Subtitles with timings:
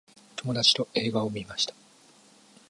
[0.37, 1.75] 友達と映画を観ました。